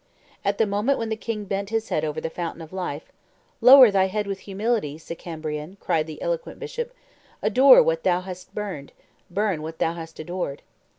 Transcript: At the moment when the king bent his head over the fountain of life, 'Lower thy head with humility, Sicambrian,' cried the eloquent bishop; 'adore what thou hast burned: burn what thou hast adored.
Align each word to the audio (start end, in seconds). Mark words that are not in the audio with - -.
At 0.43 0.57
the 0.57 0.65
moment 0.65 0.97
when 0.97 1.09
the 1.09 1.15
king 1.15 1.45
bent 1.45 1.69
his 1.69 1.89
head 1.89 2.03
over 2.03 2.19
the 2.19 2.31
fountain 2.31 2.63
of 2.63 2.73
life, 2.73 3.11
'Lower 3.61 3.91
thy 3.91 4.05
head 4.07 4.25
with 4.25 4.39
humility, 4.39 4.97
Sicambrian,' 4.97 5.77
cried 5.79 6.07
the 6.07 6.19
eloquent 6.23 6.57
bishop; 6.57 6.91
'adore 7.43 7.83
what 7.83 8.01
thou 8.03 8.21
hast 8.21 8.55
burned: 8.55 8.93
burn 9.29 9.61
what 9.61 9.77
thou 9.77 9.93
hast 9.93 10.19
adored. 10.19 10.63